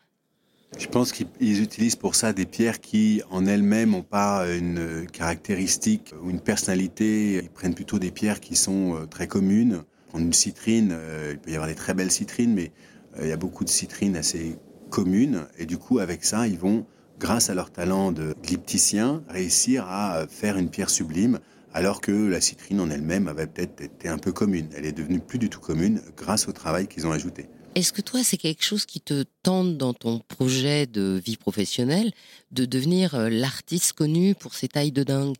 [0.79, 6.12] Je pense qu'ils utilisent pour ça des pierres qui, en elles-mêmes, n'ont pas une caractéristique
[6.23, 7.40] ou une personnalité.
[7.42, 9.85] Ils prennent plutôt des pierres qui sont euh, très communes,
[10.18, 12.72] une citrine, euh, il peut y avoir des très belles citrines, mais
[13.18, 14.57] euh, il y a beaucoup de citrines assez
[14.90, 15.46] communes.
[15.59, 16.87] Et du coup, avec ça, ils vont,
[17.18, 21.40] grâce à leur talent de glypticien, réussir à faire une pierre sublime,
[21.72, 24.68] alors que la citrine en elle-même avait peut-être été un peu commune.
[24.76, 27.46] Elle est devenue plus du tout commune grâce au travail qu'ils ont ajouté.
[27.74, 32.12] Est-ce que toi, c'est quelque chose qui te tente dans ton projet de vie professionnelle
[32.50, 35.35] de devenir euh, l'artiste connu pour ses tailles de dingue?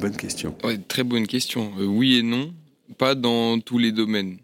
[0.00, 0.56] Bonne question.
[0.88, 1.72] très bonne question.
[1.78, 2.52] oui et non.
[2.96, 4.38] Pas dans tous les domaines.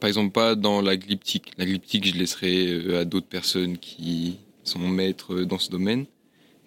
[0.00, 1.52] Par exemple, pas dans la glyptique.
[1.56, 6.06] La glyptique, je laisserai euh, à d'autres personnes qui sont maîtres dans ce domaine.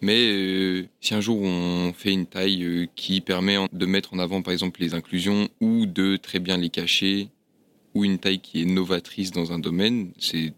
[0.01, 4.19] Mais euh, si un jour on fait une taille euh, qui permet de mettre en
[4.19, 7.29] avant par exemple les inclusions ou de très bien les cacher,
[7.95, 10.53] ou une taille qui est novatrice dans un domaine, c'est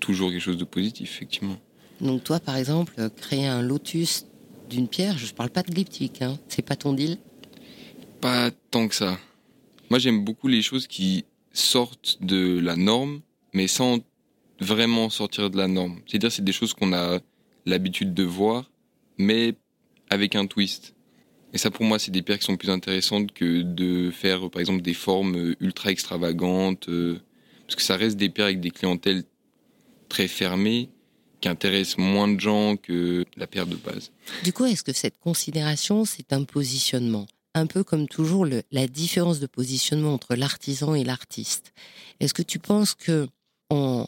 [0.00, 1.56] toujours quelque chose de positif, effectivement.
[2.00, 4.24] Donc toi, par exemple, créer un lotus
[4.70, 7.18] d'une pierre, je ne parle pas de glyptique, hein, c'est pas ton deal?
[8.22, 9.18] Pas tant que ça.
[9.92, 13.20] Moi, j'aime beaucoup les choses qui sortent de la norme,
[13.52, 13.98] mais sans
[14.58, 16.00] vraiment sortir de la norme.
[16.06, 17.20] C'est-à-dire, c'est des choses qu'on a
[17.66, 18.70] l'habitude de voir,
[19.18, 19.52] mais
[20.08, 20.94] avec un twist.
[21.52, 24.60] Et ça, pour moi, c'est des pierres qui sont plus intéressantes que de faire, par
[24.60, 26.88] exemple, des formes ultra extravagantes.
[26.88, 27.18] Euh,
[27.66, 29.24] Parce que ça reste des pierres avec des clientèles
[30.08, 30.88] très fermées
[31.42, 34.10] qui intéressent moins de gens que la pierre de base.
[34.42, 37.26] Du coup, est-ce que cette considération, c'est un positionnement?
[37.54, 41.72] Un peu comme toujours la différence de positionnement entre l'artisan et l'artiste.
[42.20, 43.28] Est-ce que tu penses que
[43.70, 44.06] en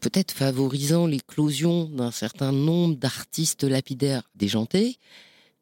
[0.00, 4.98] peut-être favorisant l'éclosion d'un certain nombre d'artistes lapidaires déjantés,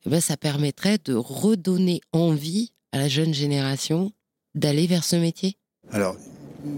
[0.04, 4.12] eh ben ça permettrait de redonner envie à la jeune génération
[4.54, 5.56] d'aller vers ce métier?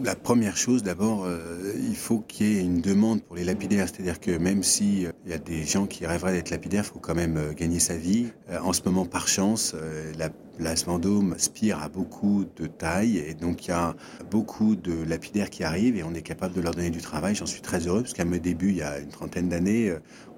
[0.02, 3.86] La première chose, d'abord, euh, il faut qu'il y ait une demande pour les lapidaires.
[3.88, 6.98] C'est-à-dire que même s'il il y a des gens qui rêveraient d'être lapidaires, il faut
[6.98, 8.28] quand même euh, gagner sa vie.
[8.50, 9.74] Euh, en ce moment, par chance,
[10.18, 13.94] la place Vendôme aspire à beaucoup de taille et donc il y a
[14.30, 17.34] beaucoup de lapidaires qui arrivent et on est capable de leur donner du travail.
[17.34, 19.92] J'en suis très heureux parce qu'à mes débuts, il y a une trentaine d'années,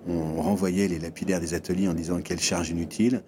[0.09, 3.23] on renvoyait les lapidaires des ateliers en disant quelle charge inutile.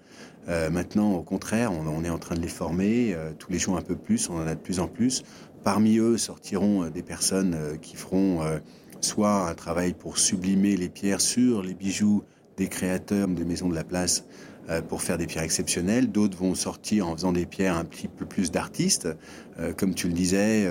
[0.48, 3.96] Maintenant, au contraire, on, est en train de les former tous les jours un peu
[3.96, 5.22] plus, on en a de plus en plus.
[5.64, 8.58] Parmi eux sortiront euh, des personnes euh, qui feront euh,
[9.00, 12.22] soit un travail pour sublimer les pierres sur les bijoux
[12.56, 14.24] des créateurs des maisons de la place
[14.88, 16.10] pour faire des pierres exceptionnelles.
[16.10, 19.08] D'autres vont sortir en faisant des pierres un petit peu plus d'artistes,
[19.76, 20.68] comme tu le disais,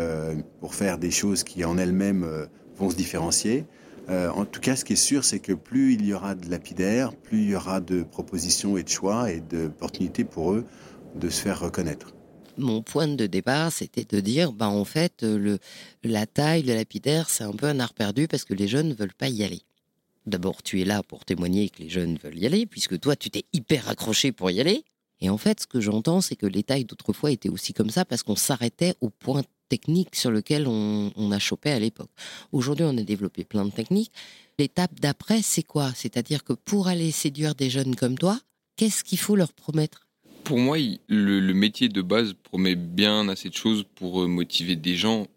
[0.59, 2.27] pour faire des choses qui en elles-mêmes
[2.75, 3.65] vont se différencier.
[4.09, 7.13] En tout cas, ce qui est sûr, c'est que plus il y aura de lapidaires,
[7.13, 10.65] plus il y aura de propositions et de choix et d'opportunités pour eux
[11.15, 12.13] de se faire reconnaître
[12.57, 15.59] mon point de départ, c'était de dire, bah, en fait, le,
[16.03, 18.93] la taille, le lapidaire, c'est un peu un art perdu parce que les jeunes ne
[18.93, 19.61] veulent pas y aller.
[20.25, 23.29] D'abord, tu es là pour témoigner que les jeunes veulent y aller, puisque toi, tu
[23.29, 24.83] t'es hyper accroché pour y aller.
[25.21, 28.05] Et en fait, ce que j'entends, c'est que les tailles d'autrefois étaient aussi comme ça
[28.05, 32.09] parce qu'on s'arrêtait au point technique sur lequel on, a chopé à l'époque.
[32.51, 34.11] Aujourd'hui, on a développé plein de techniques.
[34.59, 35.91] L'étape d'après, c'est quoi?
[35.93, 38.39] C'est-à-dire que pour aller séduire des jeunes comme toi,
[38.75, 40.07] qu'est-ce qu'il faut leur promettre?
[40.43, 40.77] Pour moi,
[41.09, 45.27] le, métier de base promet bien assez de choses pour euh, motiver des gens.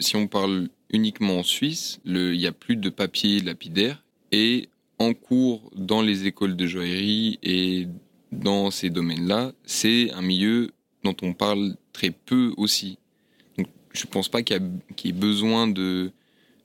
[0.00, 5.14] si on parle uniquement en Suisse, il n'y a plus de papier lapidaire et en
[5.14, 7.88] cours dans les écoles de joaillerie et
[8.30, 10.70] dans ces domaines-là, c'est un milieu
[11.04, 12.98] dont on parle très peu aussi.
[13.92, 14.60] Je pense pas qu'il
[15.04, 16.10] y, ait besoin de,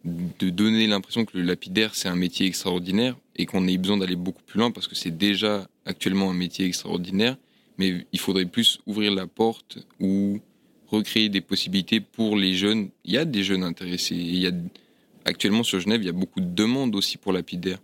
[0.03, 4.15] de donner l'impression que le lapidaire, c'est un métier extraordinaire et qu'on ait besoin d'aller
[4.15, 7.37] beaucoup plus loin parce que c'est déjà actuellement un métier extraordinaire
[7.77, 10.39] mais il faudrait plus ouvrir la porte ou
[10.87, 12.89] recréer des possibilités pour les jeunes.
[13.05, 14.15] Il y a des jeunes intéressés.
[14.15, 14.51] Il y a,
[15.25, 17.79] actuellement sur Genève, il y a beaucoup de demandes aussi pour lapidaire.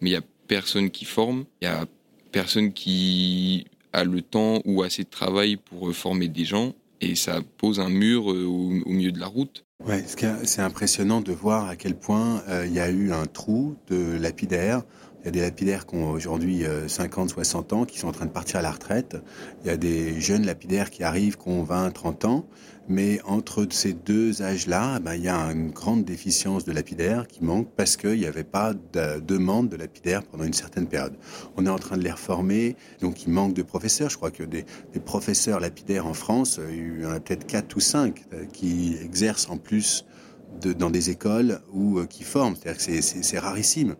[0.00, 1.86] Mais il y a personne qui forme, il y a
[2.30, 6.74] personne qui a le temps ou assez de travail pour former des gens.
[7.02, 9.66] Et ça pose un mur euh, au, milieu de la route.
[9.84, 10.04] Ouais,
[10.44, 14.16] c'est impressionnant de voir à quel point euh, il y a eu un trou de
[14.16, 14.84] lapidaire
[15.22, 18.12] il y a des lapidaires qui ont aujourd'hui 50, euh, 60 ans, qui sont en
[18.12, 19.16] train de partir à la retraite.
[19.62, 22.46] Il y a des jeunes lapidaires qui arrivent, qui ont 20, 30 ans.
[22.88, 27.44] Mais entre ces deux âges-là, ben, il y a une grande déficience de lapidaires qui
[27.44, 31.14] manque parce qu'il n'y avait pas de demande de lapidaires pendant une certaine période.
[31.56, 34.10] On est en train de les reformer, donc il manque de professeurs.
[34.10, 34.64] Je crois que des,
[35.04, 39.48] professeurs lapidaires en France, il y en a peut-être 4 ou 5 euh, qui exercent
[39.48, 40.04] en plus
[40.60, 42.56] dans des écoles ou euh, qui forment.
[42.78, 43.96] C'est rarissime.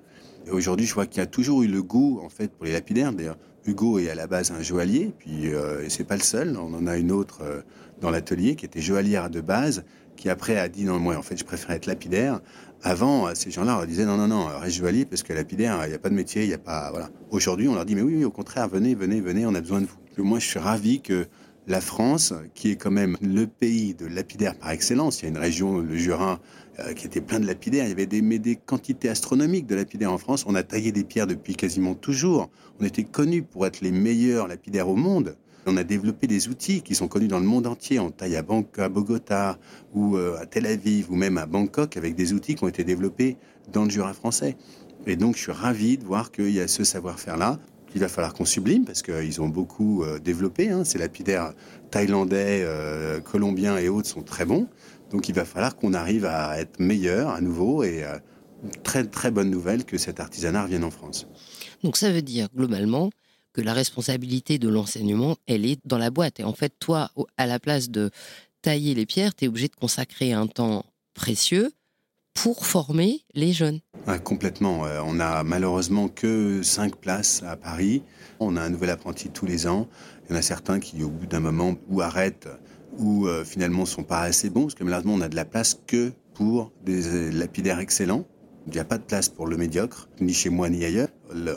[0.50, 3.12] Aujourd'hui, je vois qu'il y a toujours eu le goût, en fait, pour les lapidaires.
[3.12, 6.56] D'ailleurs, Hugo est à la base un joaillier, puis euh, c'est pas le seul.
[6.58, 7.60] On en a une autre euh,
[8.00, 9.84] dans l'atelier qui était joaillière de base,
[10.16, 12.40] qui après a dit non, moi, en fait, je préfère être lapidaire.
[12.82, 15.90] Avant, euh, ces gens-là leur disaient non, non, non, reste joaillier parce que lapidaire, il
[15.90, 16.90] n'y a pas de métier, il n'y a pas.
[16.90, 17.10] Voilà.
[17.30, 19.80] Aujourd'hui, on leur dit mais oui, oui, au contraire, venez, venez, venez, on a besoin
[19.80, 20.24] de vous.
[20.24, 21.26] Moi, je suis ravi que
[21.66, 25.28] la France, qui est quand même le pays de lapidaire par excellence, il y a
[25.30, 26.40] une région, le Jura,
[26.80, 27.84] euh, qui était plein de lapidaires.
[27.84, 30.44] Il y avait des, des quantités astronomiques de lapidaires en France.
[30.46, 32.50] On a taillé des pierres depuis quasiment toujours.
[32.80, 35.36] On était connus pour être les meilleurs lapidaires au monde.
[35.66, 38.00] On a développé des outils qui sont connus dans le monde entier.
[38.00, 38.44] On taille à,
[38.78, 39.58] à Bogota
[39.94, 42.82] ou euh, à Tel Aviv ou même à Bangkok avec des outils qui ont été
[42.82, 43.36] développés
[43.72, 44.56] dans le Jura français.
[45.06, 47.58] Et donc, je suis ravi de voir qu'il y a ce savoir-faire-là
[47.94, 50.70] il va falloir qu'on sublime parce qu'ils ont beaucoup euh, développé.
[50.70, 50.84] Hein.
[50.84, 51.52] Ces lapidaires
[51.90, 54.68] thaïlandais, euh, colombiens et autres sont très bons.
[55.10, 58.18] Donc il va falloir qu'on arrive à être meilleur à nouveau et euh,
[58.82, 61.26] très très bonne nouvelle que cet artisanat revienne en France.
[61.82, 63.10] Donc ça veut dire globalement
[63.52, 66.40] que la responsabilité de l'enseignement, elle est dans la boîte.
[66.40, 68.10] Et en fait, toi, à la place de
[68.62, 71.70] tailler les pierres, tu es obligé de consacrer un temps précieux
[72.34, 73.80] pour former les jeunes.
[74.24, 74.84] Complètement.
[74.84, 78.02] Euh, on a malheureusement que cinq places à Paris.
[78.40, 79.88] On a un nouvel apprenti tous les ans.
[80.24, 82.48] Il y en a certains qui, au bout d'un moment, ou arrêtent,
[82.98, 85.80] ou euh, finalement sont pas assez bons, parce que malheureusement, on a de la place
[85.86, 88.26] que pour des euh, lapidaires excellents.
[88.66, 91.08] Il n'y a pas de place pour le médiocre, ni chez moi ni ailleurs.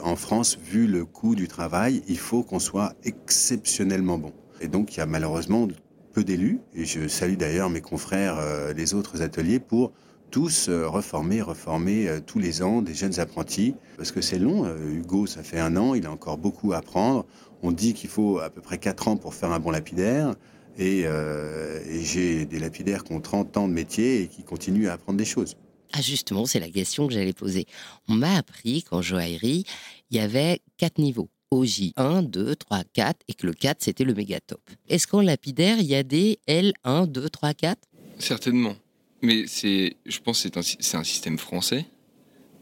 [0.02, 4.32] En France, vu le coût du travail, il faut qu'on soit exceptionnellement bon.
[4.60, 5.68] Et donc, il y a malheureusement
[6.12, 9.92] peu d'élus, et je salue d'ailleurs mes confrères des autres ateliers pour
[10.36, 14.66] tous reformer, reformer tous les ans des jeunes apprentis, parce que c'est long.
[14.86, 17.24] Hugo, ça fait un an, il a encore beaucoup à apprendre.
[17.62, 20.34] On dit qu'il faut à peu près 4 ans pour faire un bon lapidaire.
[20.76, 24.92] Et, et j'ai des lapidaires qui ont 30 ans de métier et qui continuent à
[24.92, 25.56] apprendre des choses.
[25.94, 27.64] Ah justement, c'est la question que j'allais poser.
[28.06, 29.64] On m'a appris qu'en joaillerie,
[30.10, 31.30] il y avait quatre niveaux.
[31.50, 34.60] OJ 1, 2, 3, 4 et que le 4 c'était le méga top.
[34.90, 37.80] Est-ce qu'en lapidaire, il y a des L1, 2, 3, 4
[38.18, 38.74] Certainement.
[39.22, 41.86] Mais c'est, je pense que c'est un, un système français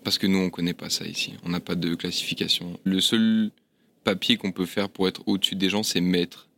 [0.05, 1.35] parce que nous on connaît pas ça ici.
[1.45, 2.79] On n'a pas de classification.
[2.85, 3.51] Le seul
[4.05, 6.49] papier qu'on peut faire pour être au-dessus des gens, c'est maître.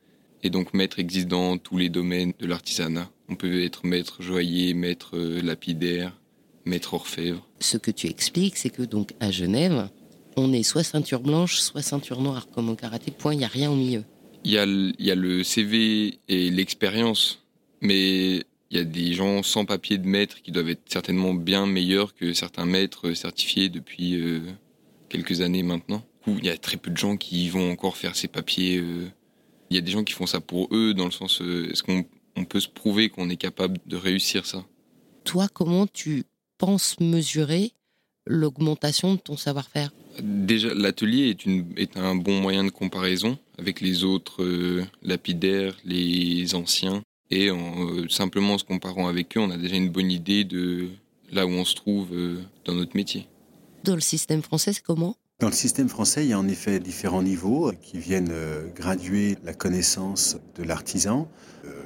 [0.43, 3.09] Et donc maître existe dans tous les domaines de l'artisanat.
[3.29, 6.17] On peut être maître joaillier, maître euh, lapidaire,
[6.65, 7.47] maître orfèvre.
[7.61, 9.89] Ce que tu expliques, c'est que donc à Genève,
[10.37, 13.49] on est soit ceinture blanche, soit ceinture noire, comme au karaté, point, il n'y a
[13.49, 14.05] rien au milieu.
[14.45, 14.67] Il y a
[15.15, 17.43] le CV et l'expérience,
[17.81, 21.67] mais il y a des gens sans papier de maître qui doivent être certainement bien
[21.67, 24.41] meilleurs que certains maîtres certifiés depuis euh,
[25.09, 26.05] quelques années maintenant.
[26.27, 28.79] Il y a très peu de gens qui vont encore faire ces papiers.
[28.79, 29.09] Euh.
[29.71, 31.83] Il y a des gens qui font ça pour eux, dans le sens, euh, est-ce
[31.83, 32.05] qu'on
[32.37, 34.65] on peut se prouver qu'on est capable de réussir ça?
[35.25, 36.25] Toi, comment tu
[36.59, 37.73] penses mesurer
[38.27, 39.91] l'augmentation de ton savoir-faire?
[40.21, 41.47] Déjà, l'atelier est,
[41.81, 47.03] est, un bon moyen de comparaison avec les autres euh, lapidaires, les anciens.
[47.31, 50.89] Et en euh, simplement se comparant avec eux, on a déjà une bonne idée de
[51.33, 53.29] là où on se trouve euh, dans notre métier.
[53.85, 55.17] Dans le système français, c'est comment?
[55.41, 58.33] Dans le système français, il y a en effet différents niveaux qui viennent
[58.75, 61.29] graduer la connaissance de l'artisan.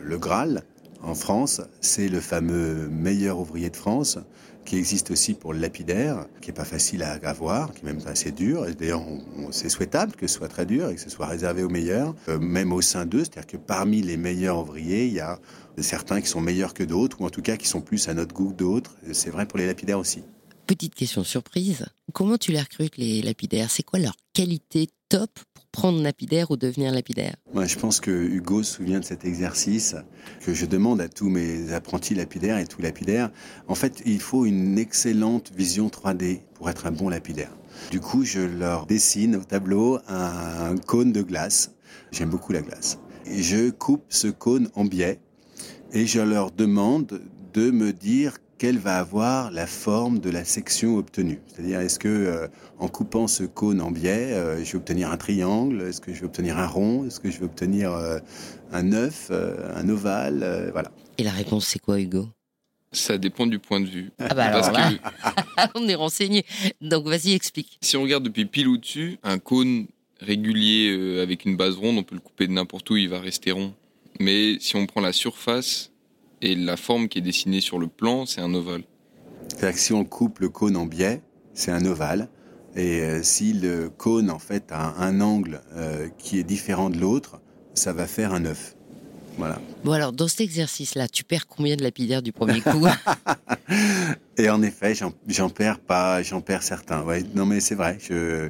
[0.00, 0.62] Le Graal,
[1.02, 4.18] en France, c'est le fameux meilleur ouvrier de France
[4.64, 8.00] qui existe aussi pour le lapidaire, qui est pas facile à avoir, qui est même
[8.06, 8.66] assez dur.
[8.78, 9.02] D'ailleurs,
[9.50, 12.38] c'est souhaitable que ce soit très dur et que ce soit réservé aux meilleurs, euh,
[12.38, 13.20] même au sein d'eux.
[13.20, 15.40] C'est-à-dire que parmi les meilleurs ouvriers, il y a
[15.78, 18.34] certains qui sont meilleurs que d'autres, ou en tout cas qui sont plus à notre
[18.34, 18.94] goût que d'autres.
[19.12, 20.22] C'est vrai pour les lapidaires aussi.
[20.66, 23.70] Petite question surprise, comment tu les recrutes les lapidaires?
[23.70, 25.30] C'est quoi leur qualité top
[25.72, 29.96] prendre lapidaire ou devenir lapidaire Moi, je pense que Hugo se souvient de cet exercice
[30.44, 33.30] que je demande à tous mes apprentis lapidaires et tous lapidaires.
[33.68, 37.52] En fait, il faut une excellente vision 3D pour être un bon lapidaire.
[37.90, 41.72] Du coup, je leur dessine au tableau un cône de glace.
[42.12, 42.98] J'aime beaucoup la glace.
[43.26, 45.20] Je coupe ce cône en biais
[45.92, 47.20] et je leur demande
[47.52, 51.40] de me dire quelle va avoir la forme de la section obtenue.
[51.46, 52.46] C'est-à-dire, est-ce que euh,
[52.78, 56.20] en coupant ce cône en biais, euh, je vais obtenir un triangle Est-ce que je
[56.20, 58.18] vais obtenir un rond Est-ce que je vais obtenir euh,
[58.70, 60.92] un œuf, un ovale Voilà.
[61.16, 62.28] Et la réponse, c'est quoi, Hugo?
[62.92, 64.10] Ça dépend du point de vue.
[64.18, 64.70] Ah bah alors
[65.74, 66.44] on est renseigné.
[66.82, 67.78] Donc vas-y, explique.
[67.80, 69.86] Si on regarde depuis pile au-dessus, un cône
[70.20, 73.52] régulier avec une base ronde, on peut le couper de n'importe où, il va rester
[73.52, 73.72] rond.
[74.18, 75.90] Mais si on prend la surface,
[76.42, 78.82] et la forme qui est dessinée sur le plan, c'est un ovale.
[79.48, 81.22] C'est-à-dire que si on coupe le cône en biais,
[81.54, 82.28] c'est un ovale.
[82.76, 86.98] Et euh, si le cône en fait a un angle euh, qui est différent de
[86.98, 87.40] l'autre,
[87.74, 88.76] ça va faire un œuf.
[89.36, 89.60] Voilà.
[89.84, 92.86] Bon alors dans cet exercice-là, tu perds combien de lapidaires du premier coup?
[94.36, 97.02] Et en effet, j'en perds pas, j'en perds certains.
[97.02, 98.48] Ouais, non mais c'est vrai, je euh,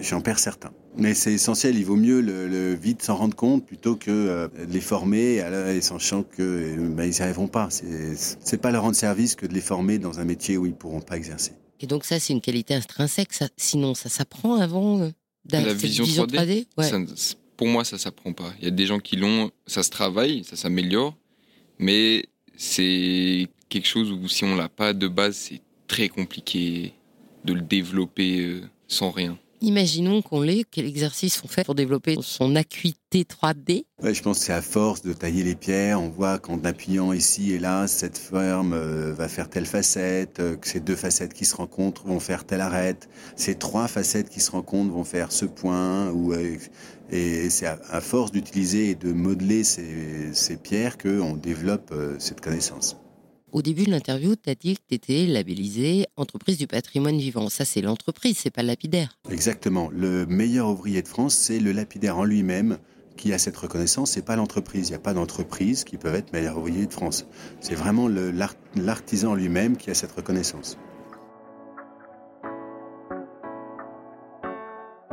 [0.00, 0.72] j'en perds certains.
[0.96, 4.80] Mais c'est essentiel, il vaut mieux le, vite s'en rendre compte plutôt que euh, les
[4.80, 7.68] former et sachant qu'ils euh, ben, ils n'y arriveront pas.
[7.70, 11.00] C'est pas leur rendre service que de les former dans un métier où ils pourront
[11.00, 11.52] pas exercer.
[11.80, 13.32] Et donc ça, c'est une qualité intrinsèque.
[13.32, 15.10] Ça, sinon, ça s'apprend avant
[15.50, 16.66] la vision, 3D,
[17.56, 18.52] Pour moi, ça s'apprend pas.
[18.58, 21.16] Il y a des gens qui l'ont, ça se travaille, ça s'améliore,
[21.78, 26.92] mais c'est quelque chose où si on l'a pas de base, c'est très compliqué
[27.44, 29.38] de le développer sans rien.
[29.62, 34.40] Imaginons qu'on l'ait, quel exercice on fait pour développer son acuité 3D ouais, Je pense
[34.40, 37.86] que c'est à force de tailler les pierres, on voit qu'en appuyant ici et là,
[37.86, 42.04] cette forme euh, va faire telle facette, euh, que ces deux facettes qui se rencontrent
[42.08, 46.56] vont faire telle arête, ces trois facettes qui se rencontrent vont faire ce point, euh,
[47.12, 53.01] et c'est à, force d'utiliser et de modeler ces, ces pierres qu'on développe cette connaissance.
[53.52, 57.50] Au début de l'interview, tu as dit que tu étais labellisé entreprise du patrimoine vivant.
[57.50, 59.18] Ça, c'est l'entreprise, c'est pas le lapidaire.
[59.30, 59.90] Exactement.
[59.92, 62.78] Le meilleur ouvrier de France, c'est le lapidaire en lui-même
[63.18, 64.88] qui a cette reconnaissance, c'est pas l'entreprise.
[64.88, 67.26] Il n'y a pas d'entreprise qui peut être meilleur ouvrier de France.
[67.60, 68.08] C'est vraiment
[68.74, 70.78] l'artisan lui-même qui a cette reconnaissance.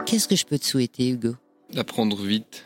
[0.06, 1.36] Qu'est-ce que je peux te souhaiter, Hugo?
[1.74, 2.66] D'apprendre vite,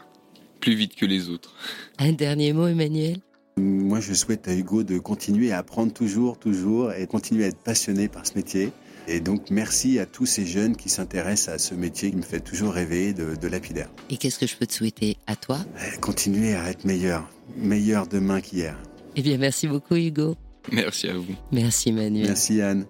[0.62, 1.56] plus vite que les autres.
[1.98, 3.20] Un dernier mot, Emmanuel?
[3.58, 7.58] Moi, je souhaite à Hugo de continuer à apprendre toujours, toujours, et continuer à être
[7.64, 8.72] passionné par ce métier,
[9.08, 12.40] Et donc merci à tous ces jeunes qui s'intéressent à ce métier qui me fait
[12.40, 13.90] toujours rêver de, de lapidaire.
[14.10, 15.60] Et qu'est-ce que je peux te souhaiter à toi?
[15.78, 18.78] Eh, Continuez à être meilleur, meilleur demain qu'hier.
[19.16, 20.36] Eh bien, merci beaucoup Hugo.
[20.72, 21.36] Merci à vous.
[21.52, 22.28] Merci Manuel.
[22.28, 22.86] Merci Anne.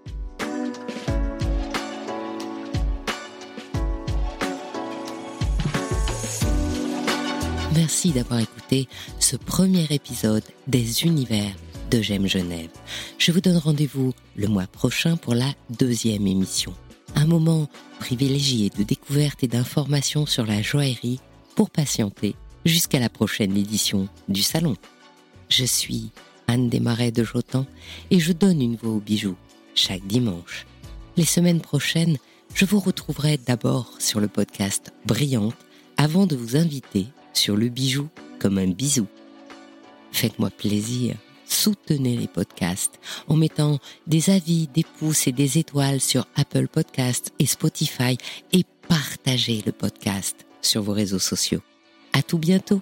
[7.75, 8.87] Merci d'avoir écouté
[9.19, 11.55] ce premier épisode des univers
[11.89, 12.69] de J'aime Genève.
[13.17, 16.75] Je vous donne rendez-vous le mois prochain pour la deuxième émission.
[17.15, 17.67] Un moment
[17.99, 21.19] privilégié de découverte et d'information sur la joaillerie
[21.55, 24.75] pour patienter jusqu'à la prochaine édition du salon.
[25.49, 26.11] Je suis
[26.47, 27.65] Anne Desmarais de Jotan
[28.11, 29.37] et je donne une voix aux bijoux
[29.73, 30.67] chaque dimanche.
[31.17, 32.17] Les semaines prochaines,
[32.53, 35.55] je vous retrouverai d'abord sur le podcast Brillante
[35.97, 38.09] avant de vous inviter sur le bijou
[38.39, 39.07] comme un bisou.
[40.11, 41.15] Faites-moi plaisir,
[41.45, 47.31] soutenez les podcasts en mettant des avis, des pouces et des étoiles sur Apple Podcasts
[47.39, 48.17] et Spotify
[48.51, 51.61] et partagez le podcast sur vos réseaux sociaux.
[52.13, 52.81] À tout bientôt!